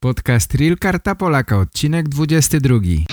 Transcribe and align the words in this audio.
Podcast 0.00 0.54
Real 0.54 0.76
Karta 0.78 1.14
Polaka, 1.14 1.58
odcinek 1.58 2.08
22. 2.08 3.04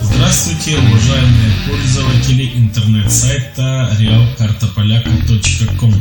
Здравствуйте, 0.00 0.78
уважаемые 0.78 1.52
пользователи 1.66 2.52
интернет-сайта 2.54 3.96
realkartapolaka.com 3.98 5.94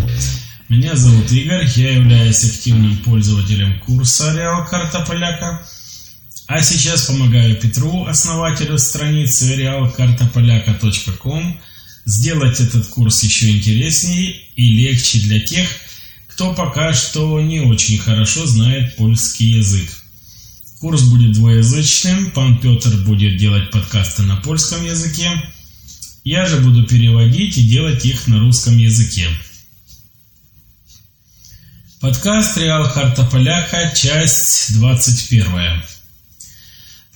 Меня 0.70 0.96
зовут 0.96 1.32
Игорь, 1.32 1.66
я 1.78 1.94
являюсь 1.94 2.46
активным 2.46 2.96
пользователем 2.98 3.80
курса 3.80 4.36
Real 4.36 4.70
Карта 4.70 5.04
Поляка, 5.08 5.66
а 6.48 6.62
сейчас 6.62 7.08
помогаю 7.08 7.58
Петру, 7.58 8.06
основателю 8.06 8.78
страницы 8.78 9.54
realkartapolaka.com, 9.56 11.60
сделать 12.06 12.62
этот 12.62 12.88
курс 12.88 13.22
еще 13.24 13.50
интереснее 13.50 14.40
и 14.56 14.72
легче 14.72 15.20
для 15.20 15.42
тех, 15.42 15.68
кто 16.28 16.54
пока 16.54 16.94
что 16.94 17.42
не 17.42 17.60
очень 17.60 17.98
хорошо 17.98 18.46
знает 18.46 18.96
польский 18.96 19.58
язык. 19.58 19.90
Курс 20.80 21.02
будет 21.04 21.34
двуязычным, 21.34 22.32
пан 22.32 22.60
Петр 22.60 22.96
будет 23.04 23.38
делать 23.38 23.72
подкасты 23.72 24.24
на 24.24 24.38
польском 24.38 24.86
языке, 24.86 25.30
я 26.24 26.46
же 26.46 26.58
буду 26.58 26.86
переводить 26.86 27.58
и 27.58 27.68
делать 27.68 28.06
их 28.06 28.28
на 28.28 28.40
русском 28.40 28.78
языке. 28.78 29.28
Подкаст 32.00 32.58
Реал 32.58 32.90
Карта 32.94 33.26
Поляка, 33.26 33.92
часть 33.96 34.78
21. 34.78 35.97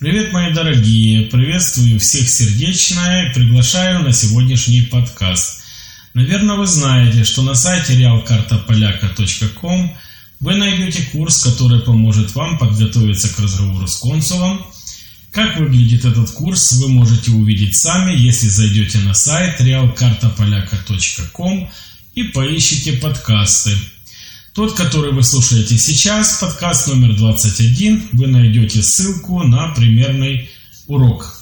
Привет, 0.02 0.32
мои 0.32 0.52
дорогие! 0.52 1.26
Приветствую 1.26 2.00
всех 2.00 2.28
сердечно 2.28 3.22
и 3.22 3.32
приглашаю 3.34 4.02
на 4.02 4.12
сегодняшний 4.12 4.82
подкаст. 4.82 5.62
Наверное, 6.12 6.56
вы 6.56 6.66
знаете, 6.66 7.22
что 7.22 7.42
на 7.42 7.54
сайте 7.54 7.94
realkartapolaka.com 7.94 9.96
вы 10.40 10.54
найдете 10.56 11.04
курс, 11.12 11.44
который 11.44 11.82
поможет 11.82 12.34
вам 12.34 12.58
подготовиться 12.58 13.32
к 13.32 13.38
разговору 13.38 13.86
с 13.86 13.98
консулом. 13.98 14.66
Как 15.30 15.60
выглядит 15.60 16.04
этот 16.04 16.32
курс, 16.32 16.72
вы 16.72 16.88
можете 16.88 17.30
увидеть 17.30 17.76
сами, 17.76 18.18
если 18.18 18.48
зайдете 18.48 18.98
на 18.98 19.14
сайт 19.14 19.60
realkartapolaka.com 19.60 21.70
и 22.16 22.24
поищите 22.24 22.94
подкасты– 22.94 23.70
тот, 24.54 24.74
который 24.74 25.12
вы 25.12 25.22
слушаете 25.22 25.78
сейчас, 25.78 26.38
подкаст 26.38 26.88
номер 26.88 27.16
21, 27.16 28.08
вы 28.12 28.26
найдете 28.26 28.82
ссылку 28.82 29.42
на 29.44 29.68
примерный 29.68 30.50
урок. 30.86 31.38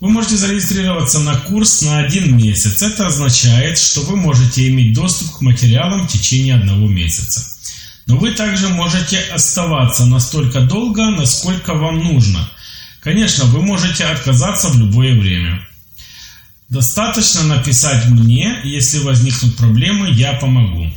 Вы 0.00 0.08
можете 0.08 0.36
зарегистрироваться 0.36 1.18
на 1.20 1.36
курс 1.36 1.82
на 1.82 1.98
один 1.98 2.38
месяц. 2.38 2.80
Это 2.80 3.06
означает, 3.06 3.78
что 3.78 4.00
вы 4.00 4.16
можете 4.16 4.66
иметь 4.68 4.94
доступ 4.94 5.30
к 5.36 5.40
материалам 5.42 6.08
в 6.08 6.10
течение 6.10 6.54
одного 6.54 6.88
месяца. 6.88 7.44
Но 8.06 8.16
вы 8.16 8.30
также 8.30 8.70
можете 8.70 9.20
оставаться 9.20 10.06
настолько 10.06 10.62
долго, 10.62 11.10
насколько 11.10 11.74
вам 11.74 11.98
нужно. 11.98 12.50
Конечно, 13.00 13.44
вы 13.44 13.60
можете 13.60 14.04
отказаться 14.04 14.70
в 14.70 14.78
любое 14.78 15.20
время. 15.20 15.60
Достаточно 16.70 17.42
написать 17.42 18.06
мне, 18.06 18.58
если 18.64 19.00
возникнут 19.00 19.56
проблемы, 19.56 20.10
я 20.10 20.32
помогу. 20.32 20.90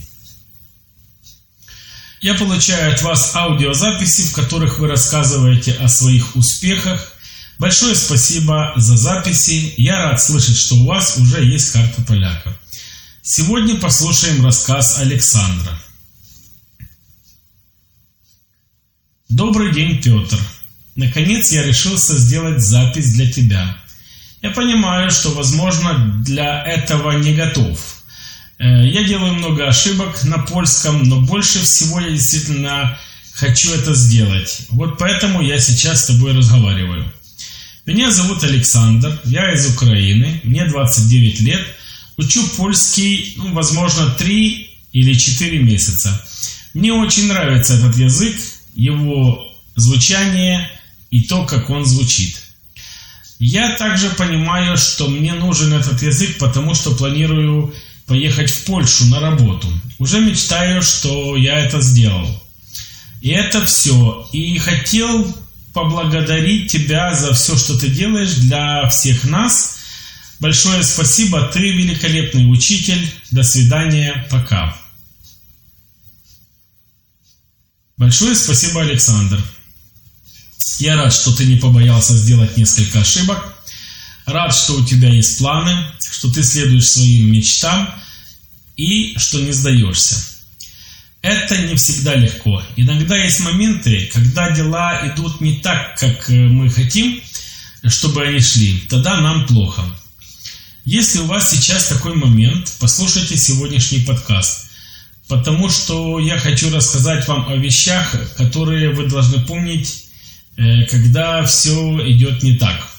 Я 2.23 2.35
получаю 2.35 2.93
от 2.93 3.01
вас 3.01 3.35
аудиозаписи, 3.35 4.21
в 4.21 4.31
которых 4.31 4.79
вы 4.79 4.87
рассказываете 4.87 5.73
о 5.73 5.89
своих 5.89 6.37
успехах. 6.37 7.17
Большое 7.59 7.95
спасибо 7.95 8.71
за 8.77 8.95
записи. 8.95 9.73
Я 9.75 10.03
рад 10.03 10.23
слышать, 10.23 10.55
что 10.55 10.75
у 10.75 10.85
вас 10.85 11.17
уже 11.17 11.43
есть 11.43 11.73
карта 11.73 12.01
поляка. 12.03 12.57
Сегодня 13.21 13.75
послушаем 13.75 14.41
рассказ 14.41 14.99
Александра. 14.99 15.77
Добрый 19.27 19.73
день, 19.73 20.01
Петр. 20.01 20.39
Наконец 20.95 21.51
я 21.51 21.65
решился 21.65 22.17
сделать 22.17 22.61
запись 22.61 23.11
для 23.11 23.29
тебя. 23.29 23.75
Я 24.41 24.51
понимаю, 24.51 25.11
что, 25.11 25.31
возможно, 25.31 26.23
для 26.25 26.63
этого 26.63 27.11
не 27.17 27.35
готов. 27.35 28.02
Э, 28.59 28.87
я 28.87 29.03
делаю 29.03 29.33
много 29.33 29.67
ошибок 29.67 30.23
на 30.23 30.39
польском, 30.39 31.03
но 31.03 31.21
больше 31.21 31.59
всего 31.59 31.99
я 31.99 32.09
действительно 32.09 32.97
хочу 33.33 33.73
это 33.73 33.93
сделать. 33.93 34.67
Вот 34.69 34.97
поэтому 34.97 35.41
я 35.41 35.59
сейчас 35.59 36.03
с 36.03 36.07
тобой 36.07 36.33
разговариваю. 36.33 37.11
Меня 37.85 38.11
зовут 38.11 38.43
Александр, 38.43 39.19
я 39.25 39.51
из 39.51 39.65
Украины, 39.69 40.39
мне 40.43 40.65
29 40.65 41.41
лет, 41.41 41.65
учу 42.15 42.47
польский, 42.55 43.33
ну, 43.37 43.53
возможно, 43.53 44.09
3 44.09 44.69
или 44.93 45.13
4 45.13 45.59
месяца. 45.59 46.25
Мне 46.73 46.93
очень 46.93 47.27
нравится 47.27 47.73
этот 47.73 47.97
язык, 47.97 48.35
его 48.73 49.51
звучание 49.75 50.69
и 51.11 51.23
то, 51.23 51.45
как 51.45 51.69
он 51.69 51.85
звучит. 51.85 52.41
Я 53.39 53.75
также 53.75 54.09
понимаю, 54.11 54.77
что 54.77 55.09
мне 55.09 55.33
нужен 55.33 55.73
этот 55.73 56.01
язык, 56.01 56.37
потому 56.37 56.75
что 56.75 56.95
планирую 56.95 57.73
поехать 58.05 58.51
в 58.51 58.65
Польшу 58.65 59.05
на 59.05 59.19
работу. 59.19 59.67
Уже 59.99 60.19
мечтаю, 60.19 60.81
что 60.81 61.35
я 61.35 61.59
это 61.59 61.81
сделал. 61.81 62.43
И 63.21 63.29
это 63.29 63.65
все. 63.65 64.27
И 64.33 64.57
хотел 64.57 65.35
поблагодарить 65.73 66.71
тебя 66.71 67.13
за 67.15 67.33
все, 67.33 67.57
что 67.57 67.77
ты 67.77 67.87
делаешь 67.87 68.33
для 68.35 68.87
всех 68.89 69.23
нас. 69.23 69.77
Большое 70.39 70.83
спасибо, 70.83 71.41
ты 71.43 71.59
великолепный 71.59 72.51
учитель. 72.51 73.09
До 73.31 73.43
свидания, 73.43 74.27
пока. 74.29 74.77
Большое 77.97 78.35
спасибо, 78.35 78.81
Александр. 78.81 79.41
Я 80.79 80.97
рад, 80.97 81.13
что 81.13 81.33
ты 81.33 81.45
не 81.45 81.55
побоялся 81.55 82.17
сделать 82.17 82.57
несколько 82.57 82.99
ошибок. 82.99 83.52
Рад, 84.25 84.55
что 84.55 84.75
у 84.75 84.85
тебя 84.85 85.09
есть 85.09 85.37
планы, 85.37 85.75
что 85.99 86.31
ты 86.31 86.43
следуешь 86.43 86.87
своим 86.87 87.31
мечтам 87.31 87.89
и 88.77 89.17
что 89.17 89.39
не 89.39 89.51
сдаешься. 89.51 90.15
Это 91.21 91.57
не 91.57 91.75
всегда 91.75 92.15
легко. 92.15 92.61
Иногда 92.75 93.17
есть 93.17 93.41
моменты, 93.41 94.09
когда 94.13 94.51
дела 94.51 95.07
идут 95.07 95.39
не 95.41 95.57
так, 95.57 95.97
как 95.97 96.29
э, 96.29 96.33
мы 96.33 96.69
хотим, 96.69 97.21
чтобы 97.85 98.23
они 98.23 98.39
шли. 98.39 98.79
Тогда 98.89 99.19
нам 99.21 99.45
плохо. 99.45 99.83
Если 100.85 101.19
у 101.19 101.25
вас 101.25 101.49
сейчас 101.49 101.87
такой 101.87 102.15
момент, 102.15 102.73
послушайте 102.79 103.37
сегодняшний 103.37 103.99
подкаст. 103.99 104.69
Потому 105.29 105.69
что 105.69 106.19
я 106.19 106.37
хочу 106.37 106.73
рассказать 106.73 107.25
вам 107.27 107.47
о 107.47 107.55
вещах, 107.55 108.15
которые 108.35 108.89
вы 108.89 109.07
должны 109.07 109.39
помнить, 109.45 110.05
э, 110.57 110.85
когда 110.87 111.45
все 111.45 111.73
идет 112.09 112.43
не 112.43 112.57
так. 112.57 112.92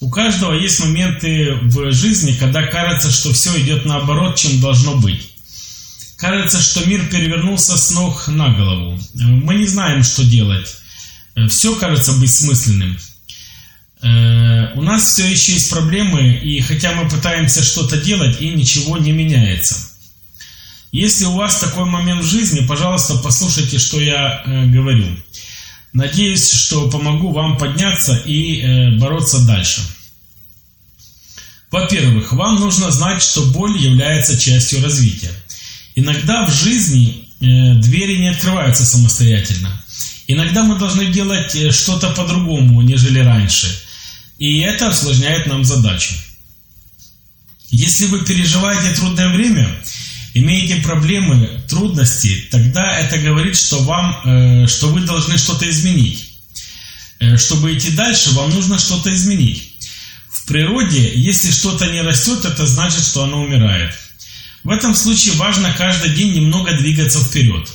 У 0.00 0.10
каждого 0.10 0.52
есть 0.52 0.80
моменты 0.80 1.54
в 1.62 1.92
жизни, 1.92 2.36
когда 2.38 2.62
кажется, 2.66 3.10
что 3.10 3.32
все 3.32 3.58
идет 3.60 3.84
наоборот, 3.84 4.36
чем 4.36 4.60
должно 4.60 4.96
быть. 4.96 5.32
Кажется, 6.16 6.60
что 6.60 6.84
мир 6.88 7.08
перевернулся 7.08 7.76
с 7.76 7.90
ног 7.92 8.28
на 8.28 8.48
голову. 8.48 8.98
Мы 9.14 9.56
не 9.56 9.66
знаем, 9.66 10.02
что 10.02 10.24
делать. 10.24 10.76
Все 11.48 11.74
кажется 11.76 12.12
бессмысленным. 12.20 12.98
Э, 14.02 14.72
у 14.74 14.82
нас 14.82 15.12
все 15.12 15.28
еще 15.28 15.52
есть 15.52 15.70
проблемы, 15.70 16.34
и 16.34 16.60
хотя 16.60 16.92
мы 16.92 17.08
пытаемся 17.08 17.62
что-то 17.62 17.96
делать, 17.96 18.40
и 18.40 18.50
ничего 18.50 18.98
не 18.98 19.12
меняется. 19.12 19.76
Если 20.92 21.24
у 21.26 21.32
вас 21.32 21.60
такой 21.60 21.84
момент 21.84 22.22
в 22.22 22.28
жизни, 22.28 22.66
пожалуйста, 22.66 23.18
послушайте, 23.18 23.78
что 23.78 24.00
я 24.00 24.42
э, 24.44 24.66
говорю. 24.66 25.06
Надеюсь, 25.92 26.50
что 26.50 26.90
помогу 26.90 27.32
вам 27.32 27.58
подняться 27.58 28.16
и 28.24 28.60
э, 28.60 28.98
бороться 28.98 29.46
дальше. 29.46 29.82
Во-первых, 31.70 32.32
вам 32.32 32.56
нужно 32.56 32.90
знать, 32.90 33.22
что 33.22 33.44
боль 33.46 33.76
является 33.76 34.38
частью 34.38 34.82
развития. 34.82 35.32
Иногда 35.94 36.46
в 36.46 36.54
жизни 36.54 37.28
э, 37.40 37.74
двери 37.80 38.16
не 38.16 38.28
открываются 38.28 38.86
самостоятельно. 38.86 39.68
Иногда 40.28 40.62
мы 40.62 40.78
должны 40.78 41.06
делать 41.06 41.54
э, 41.54 41.70
что-то 41.70 42.10
по-другому, 42.10 42.80
нежели 42.80 43.18
раньше. 43.18 43.68
И 44.38 44.60
это 44.60 44.88
осложняет 44.88 45.46
нам 45.46 45.64
задачу. 45.64 46.14
Если 47.70 48.06
вы 48.06 48.20
переживаете 48.24 48.94
трудное 48.94 49.28
время, 49.28 49.68
имеете 50.32 50.76
проблемы, 50.76 51.60
трудности, 51.68 52.46
тогда 52.50 52.98
это 52.98 53.18
говорит, 53.18 53.56
что, 53.56 53.82
вам, 53.82 54.20
э, 54.24 54.66
что 54.66 54.88
вы 54.88 55.00
должны 55.00 55.36
что-то 55.36 55.68
изменить. 55.68 56.24
Чтобы 57.36 57.76
идти 57.76 57.90
дальше, 57.90 58.30
вам 58.30 58.50
нужно 58.50 58.78
что-то 58.78 59.12
изменить. 59.12 59.67
Природе, 60.48 61.12
если 61.14 61.50
что-то 61.50 61.86
не 61.88 62.00
растет, 62.00 62.46
это 62.46 62.66
значит, 62.66 63.04
что 63.04 63.22
оно 63.22 63.42
умирает. 63.42 63.94
В 64.64 64.70
этом 64.70 64.94
случае 64.94 65.34
важно 65.34 65.74
каждый 65.76 66.14
день 66.14 66.32
немного 66.32 66.72
двигаться 66.72 67.20
вперед. 67.20 67.68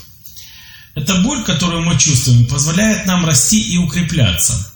Эта 0.96 1.16
боль, 1.22 1.44
которую 1.44 1.84
мы 1.84 2.00
чувствуем, 2.00 2.48
позволяет 2.48 3.06
нам 3.06 3.28
расти 3.28 3.62
и 3.62 3.78
укрепляться. 3.78 4.74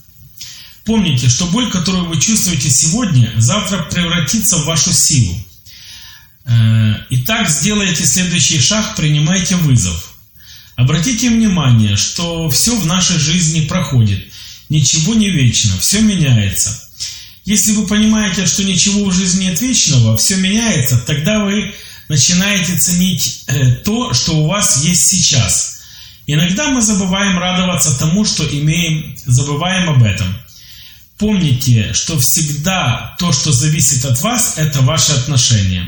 Помните, 0.85 1.27
что 1.27 1.47
боль, 1.47 1.71
которую 1.71 2.05
вы 2.05 2.21
чувствуете 2.21 2.69
сегодня, 2.69 3.33
завтра 3.37 3.79
превратится 3.79 4.57
в 4.57 4.65
вашу 4.65 4.93
силу. 4.93 5.35
Э, 6.45 6.97
итак, 7.09 7.49
сделайте 7.49 8.05
следующий 8.05 8.59
шаг, 8.59 8.95
принимайте 8.95 9.55
вызов. 9.55 10.13
Обратите 10.75 11.31
внимание, 11.31 11.95
что 11.97 12.47
все 12.51 12.77
в 12.77 12.85
нашей 12.85 13.17
жизни 13.17 13.61
проходит. 13.61 14.23
Ничего 14.69 15.15
не 15.15 15.31
вечно, 15.31 15.75
все 15.79 16.01
меняется. 16.01 16.86
Если 17.47 17.71
вы 17.71 17.87
понимаете, 17.87 18.45
что 18.45 18.65
ничего 18.65 19.05
в 19.05 19.13
жизни 19.13 19.45
нет 19.45 19.61
вечного, 19.61 20.17
все 20.17 20.35
меняется, 20.35 20.97
тогда 20.97 21.39
вы 21.39 21.73
начинаете 22.09 22.75
ценить 22.75 23.45
э, 23.47 23.71
то, 23.85 24.13
что 24.13 24.33
у 24.33 24.47
вас 24.47 24.83
есть 24.83 25.07
сейчас. 25.07 25.79
Иногда 26.25 26.67
мы 26.67 26.81
забываем 26.81 27.39
радоваться 27.39 27.97
тому, 27.97 28.25
что 28.25 28.43
имеем, 28.43 29.15
забываем 29.25 29.89
об 29.89 30.03
этом. 30.03 30.27
Помните, 31.17 31.93
что 31.93 32.19
всегда 32.19 33.15
то, 33.17 33.31
что 33.31 33.53
зависит 33.53 34.03
от 34.03 34.19
вас, 34.19 34.57
это 34.57 34.81
ваши 34.81 35.13
отношения. 35.13 35.85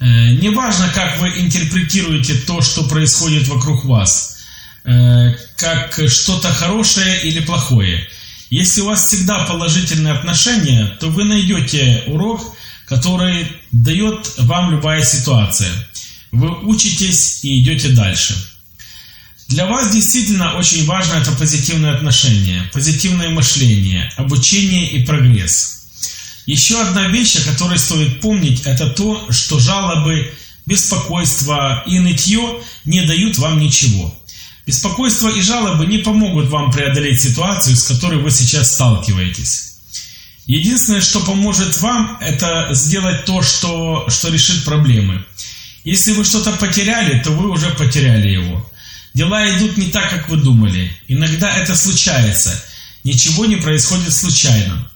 Э, 0.00 0.04
неважно, 0.32 0.90
как 0.94 1.18
вы 1.18 1.28
интерпретируете 1.40 2.34
то, 2.34 2.60
что 2.60 2.82
происходит 2.82 3.48
вокруг 3.48 3.86
вас, 3.86 4.36
э, 4.84 5.34
как 5.56 5.98
что-то 6.08 6.52
хорошее 6.52 7.22
или 7.22 7.40
плохое– 7.40 8.06
если 8.56 8.80
у 8.80 8.86
вас 8.86 9.06
всегда 9.06 9.44
положительные 9.44 10.14
отношения, 10.14 10.86
то 10.98 11.08
вы 11.08 11.24
найдете 11.24 12.04
урок, 12.06 12.56
который 12.86 13.46
дает 13.70 14.32
вам 14.38 14.70
любая 14.70 15.04
ситуация. 15.04 15.70
Вы 16.32 16.48
учитесь 16.62 17.44
и 17.44 17.62
идете 17.62 17.90
дальше. 17.90 18.34
Для 19.48 19.66
вас 19.66 19.92
действительно 19.92 20.56
очень 20.56 20.86
важно 20.86 21.16
это 21.16 21.32
позитивное 21.32 21.94
отношение, 21.94 22.62
позитивное 22.72 23.28
мышление, 23.28 24.10
обучение 24.16 24.90
и 24.90 25.04
прогресс. 25.04 25.88
Еще 26.46 26.80
одна 26.80 27.08
вещь, 27.08 27.36
о 27.36 27.44
которой 27.52 27.78
стоит 27.78 28.20
помнить, 28.22 28.62
это 28.64 28.88
то, 28.88 29.30
что 29.30 29.58
жалобы, 29.58 30.32
беспокойство 30.64 31.84
и 31.86 31.98
нытье 31.98 32.62
не 32.86 33.02
дают 33.02 33.36
вам 33.36 33.58
ничего. 33.58 34.18
Беспокойство 34.66 35.28
и 35.28 35.40
жалобы 35.40 35.86
не 35.86 35.98
помогут 35.98 36.48
вам 36.48 36.72
преодолеть 36.72 37.22
ситуацию, 37.22 37.76
с 37.76 37.84
которой 37.84 38.18
вы 38.18 38.32
сейчас 38.32 38.74
сталкиваетесь. 38.74 39.76
Единственное, 40.46 41.00
что 41.00 41.20
поможет 41.20 41.80
вам, 41.80 42.18
это 42.20 42.68
сделать 42.72 43.24
то, 43.24 43.42
что, 43.42 44.08
что 44.10 44.28
решит 44.28 44.64
проблемы. 44.64 45.24
Если 45.84 46.12
вы 46.12 46.24
что-то 46.24 46.50
потеряли, 46.52 47.20
то 47.20 47.30
вы 47.30 47.48
уже 47.48 47.70
потеряли 47.70 48.28
его. 48.28 48.68
Дела 49.14 49.48
идут 49.56 49.76
не 49.76 49.86
так, 49.86 50.10
как 50.10 50.28
вы 50.28 50.36
думали. 50.36 50.92
Иногда 51.06 51.56
это 51.56 51.76
случается. 51.76 52.60
Ничего 53.04 53.46
не 53.46 53.56
происходит 53.56 54.12
случайно. 54.12 54.90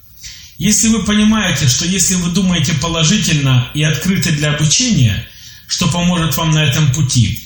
Если 0.59 0.89
вы 0.89 1.05
понимаете, 1.05 1.69
что 1.69 1.87
если 1.87 2.17
вы 2.17 2.31
думаете 2.31 2.75
положительно 2.75 3.71
и 3.73 3.85
открыты 3.85 4.33
для 4.33 4.53
обучения, 4.53 5.27
что 5.69 5.87
поможет 5.87 6.37
вам 6.37 6.51
на 6.51 6.65
этом 6.65 6.93
пути, 6.93 7.43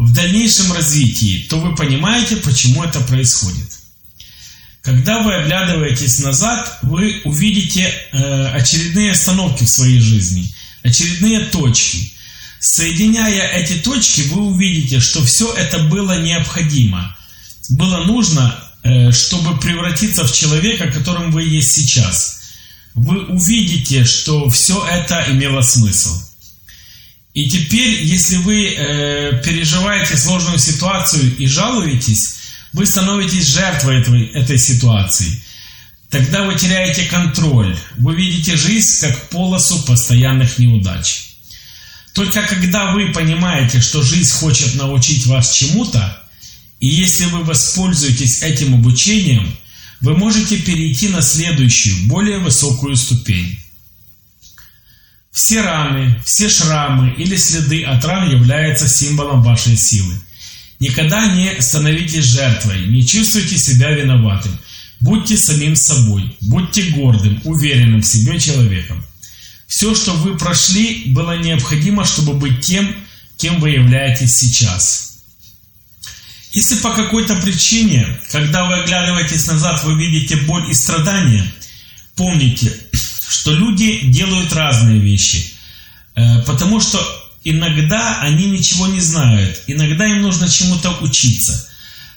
в 0.00 0.14
дальнейшем 0.14 0.72
развитии, 0.72 1.46
то 1.50 1.60
вы 1.60 1.74
понимаете, 1.74 2.36
почему 2.36 2.82
это 2.82 3.00
происходит. 3.00 3.70
Когда 4.80 5.20
вы 5.22 5.34
оглядываетесь 5.34 6.20
назад, 6.20 6.78
вы 6.80 7.20
увидите 7.24 7.92
э, 8.12 8.46
очередные 8.46 9.12
остановки 9.12 9.64
в 9.64 9.68
своей 9.68 10.00
жизни, 10.00 10.50
очередные 10.82 11.40
точки. 11.40 12.12
Соединяя 12.60 13.46
эти 13.48 13.74
точки, 13.74 14.22
вы 14.30 14.46
увидите, 14.46 15.00
что 15.00 15.22
все 15.22 15.52
это 15.52 15.80
было 15.80 16.18
необходимо. 16.22 17.14
Было 17.68 18.04
нужно, 18.04 18.58
э, 18.82 19.12
чтобы 19.12 19.58
превратиться 19.58 20.24
в 20.24 20.32
человека, 20.32 20.90
которым 20.90 21.30
вы 21.30 21.42
есть 21.42 21.72
сейчас. 21.72 22.40
Вы 22.94 23.26
увидите, 23.26 24.04
что 24.04 24.48
все 24.48 24.82
это 24.86 25.26
имело 25.28 25.60
смысл. 25.60 26.29
И 27.32 27.48
теперь, 27.48 28.02
если 28.02 28.36
вы 28.36 28.66
э, 28.66 29.42
переживаете 29.44 30.16
сложную 30.16 30.58
ситуацию 30.58 31.36
и 31.36 31.46
жалуетесь, 31.46 32.36
вы 32.72 32.86
становитесь 32.86 33.46
жертвой 33.46 34.00
этой, 34.00 34.26
этой 34.28 34.58
ситуации. 34.58 35.40
Тогда 36.08 36.42
вы 36.42 36.56
теряете 36.56 37.04
контроль. 37.04 37.76
Вы 37.96 38.16
видите 38.16 38.56
жизнь 38.56 39.00
как 39.00 39.28
полосу 39.28 39.80
постоянных 39.84 40.58
неудач. 40.58 41.30
Только 42.14 42.42
когда 42.42 42.92
вы 42.92 43.12
понимаете, 43.12 43.80
что 43.80 44.02
жизнь 44.02 44.32
хочет 44.32 44.74
научить 44.74 45.26
вас 45.26 45.52
чему-то, 45.52 46.28
и 46.80 46.88
если 46.88 47.26
вы 47.26 47.44
воспользуетесь 47.44 48.42
этим 48.42 48.74
обучением, 48.74 49.56
вы 50.00 50.16
можете 50.16 50.56
перейти 50.56 51.08
на 51.08 51.22
следующую, 51.22 52.08
более 52.08 52.38
высокую 52.38 52.96
ступень. 52.96 53.59
Все 55.32 55.62
раны, 55.62 56.20
все 56.24 56.48
шрамы 56.48 57.14
или 57.16 57.36
следы 57.36 57.84
от 57.84 58.04
ран 58.04 58.30
являются 58.30 58.88
символом 58.88 59.42
вашей 59.42 59.76
силы. 59.76 60.14
Никогда 60.80 61.26
не 61.34 61.60
становитесь 61.60 62.24
жертвой, 62.24 62.86
не 62.86 63.06
чувствуйте 63.06 63.58
себя 63.58 63.90
виноватым. 63.90 64.58
Будьте 64.98 65.36
самим 65.36 65.76
собой, 65.76 66.36
будьте 66.40 66.82
гордым, 66.90 67.40
уверенным 67.44 68.02
в 68.02 68.06
себе 68.06 68.38
человеком. 68.40 69.04
Все, 69.66 69.94
что 69.94 70.14
вы 70.14 70.36
прошли, 70.36 71.04
было 71.06 71.38
необходимо, 71.38 72.04
чтобы 72.04 72.34
быть 72.34 72.60
тем, 72.60 72.92
кем 73.36 73.60
вы 73.60 73.70
являетесь 73.70 74.36
сейчас. 74.36 75.18
Если 76.52 76.74
по 76.76 76.90
какой-то 76.92 77.36
причине, 77.36 78.06
когда 78.32 78.64
вы 78.64 78.82
оглядываетесь 78.82 79.46
назад, 79.46 79.84
вы 79.84 79.94
видите 79.94 80.36
боль 80.36 80.68
и 80.68 80.74
страдания, 80.74 81.44
помните, 82.16 82.72
что 83.30 83.52
люди 83.52 84.06
делают 84.06 84.52
разные 84.52 84.98
вещи, 84.98 85.52
э, 86.16 86.42
потому 86.42 86.80
что 86.80 86.98
иногда 87.44 88.20
они 88.22 88.46
ничего 88.46 88.88
не 88.88 88.98
знают, 88.98 89.62
иногда 89.68 90.04
им 90.06 90.22
нужно 90.22 90.48
чему-то 90.48 90.90
учиться. 91.00 91.70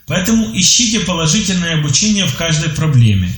Поэтому 0.07 0.57
ищите 0.57 1.01
положительное 1.01 1.77
обучение 1.80 2.25
в 2.25 2.36
каждой 2.36 2.69
проблеме. 2.69 3.31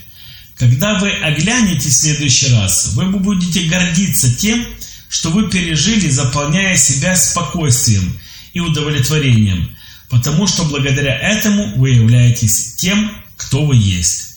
Когда 0.58 0.98
вы 1.00 1.10
оглянетесь 1.10 1.98
в 1.98 2.02
следующий 2.02 2.54
раз, 2.54 2.94
вы 2.94 3.08
будете 3.08 3.64
гордиться 3.64 4.34
тем, 4.34 4.66
что 5.10 5.30
вы 5.30 5.50
пережили, 5.50 6.10
заполняя 6.10 6.78
себя 6.78 7.14
спокойствием 7.14 8.18
и 8.54 8.62
удовлетворением, 8.62 9.70
потому 10.10 10.48
что 10.48 10.64
благодаря 10.64 11.14
этому 11.14 11.74
вы 11.76 11.90
являетесь 11.90 12.76
тем, 12.76 13.12
кто 13.36 13.66
вы 13.66 13.76
есть. 13.76 14.35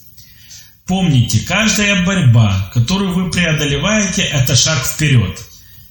Помните, 0.88 1.40
каждая 1.40 2.02
борьба, 2.06 2.70
которую 2.72 3.12
вы 3.12 3.30
преодолеваете, 3.30 4.22
это 4.22 4.56
шаг 4.56 4.86
вперед. 4.86 5.38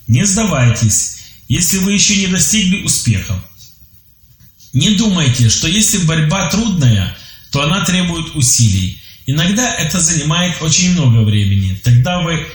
Не 0.07 0.25
сдавайтесь, 0.25 1.19
если 1.47 1.77
вы 1.77 1.93
еще 1.93 2.17
не 2.17 2.25
достигли 2.25 2.83
успеха. 2.83 3.39
Не 4.73 4.95
думайте, 4.95 5.49
что 5.49 5.67
если 5.67 5.99
борьба 5.99 6.49
трудная, 6.49 7.15
то 7.51 7.61
она 7.61 7.85
требует 7.85 8.35
усилий. 8.35 8.99
Иногда 9.27 9.71
это 9.75 9.99
занимает 9.99 10.55
очень 10.61 10.93
много 10.93 11.23
времени. 11.23 11.79
Тогда 11.83 12.21
вы 12.21 12.47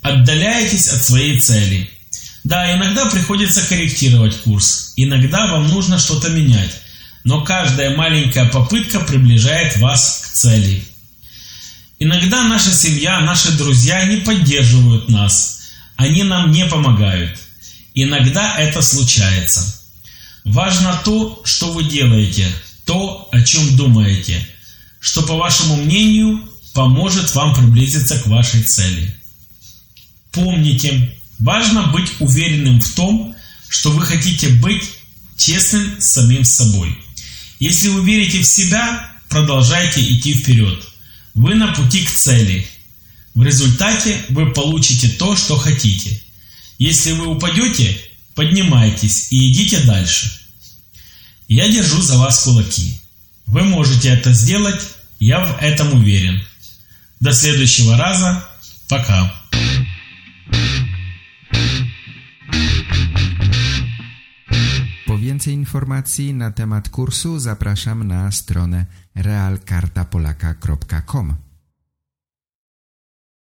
отдаляетесь 0.00 0.88
от 0.88 1.04
своей 1.04 1.38
цели. 1.38 1.90
Да, 2.44 2.74
иногда 2.74 3.10
приходится 3.10 3.60
корректировать 3.60 4.38
курс. 4.38 4.94
Иногда 4.96 5.48
вам 5.48 5.68
нужно 5.68 5.98
что-то 5.98 6.30
менять. 6.30 6.80
Но 7.24 7.44
каждая 7.44 7.94
маленькая 7.94 8.46
попытка 8.46 9.00
приближает 9.00 9.76
вас 9.76 10.22
к 10.24 10.32
цели. 10.32 10.82
Иногда 12.02 12.44
наша 12.44 12.72
семья, 12.72 13.20
наши 13.20 13.52
друзья 13.52 14.06
не 14.06 14.16
поддерживают 14.16 15.10
нас. 15.10 15.60
Они 15.96 16.22
нам 16.22 16.50
не 16.50 16.64
помогают. 16.64 17.38
Иногда 17.92 18.56
это 18.56 18.80
случается. 18.80 19.82
Важно 20.44 20.98
то, 21.04 21.42
что 21.44 21.72
вы 21.72 21.84
делаете, 21.84 22.50
то, 22.86 23.28
о 23.30 23.42
чем 23.42 23.76
думаете, 23.76 24.46
что, 24.98 25.22
по 25.22 25.36
вашему 25.36 25.76
мнению, 25.76 26.40
поможет 26.72 27.34
вам 27.34 27.54
приблизиться 27.54 28.18
к 28.18 28.26
вашей 28.28 28.62
цели. 28.62 29.14
Помните, 30.32 31.14
важно 31.38 31.88
быть 31.88 32.10
уверенным 32.18 32.80
в 32.80 32.90
том, 32.94 33.36
что 33.68 33.90
вы 33.90 34.06
хотите 34.06 34.48
быть 34.48 34.84
честным 35.36 36.00
с 36.00 36.12
самим 36.12 36.44
собой. 36.44 36.96
Если 37.58 37.88
вы 37.88 38.02
верите 38.06 38.40
в 38.40 38.46
себя, 38.46 39.12
продолжайте 39.28 40.00
идти 40.00 40.32
вперед. 40.32 40.89
Вы 41.40 41.54
на 41.54 41.68
пути 41.68 42.04
к 42.04 42.10
цели. 42.10 42.68
В 43.32 43.42
результате 43.42 44.22
вы 44.28 44.52
получите 44.52 45.08
то, 45.08 45.34
что 45.34 45.56
хотите. 45.56 46.20
Если 46.76 47.12
вы 47.12 47.28
упадете, 47.28 47.98
поднимайтесь 48.34 49.28
и 49.32 49.50
идите 49.50 49.80
дальше. 49.80 50.30
Я 51.48 51.66
держу 51.66 52.02
за 52.02 52.18
вас 52.18 52.44
кулаки. 52.44 53.00
Вы 53.46 53.62
можете 53.62 54.10
это 54.10 54.34
сделать, 54.34 54.82
я 55.18 55.40
в 55.46 55.56
этом 55.62 55.94
уверен. 55.94 56.42
До 57.20 57.32
следующего 57.32 57.96
раза. 57.96 58.46
Пока. 58.86 59.32
Więcej 65.40 65.54
informacji 65.54 66.34
na 66.34 66.50
temat 66.50 66.88
kursu 66.88 67.38
zapraszam 67.38 68.04
na 68.04 68.32
stronę 68.32 68.86
realkartapolaka.com. 69.14 71.49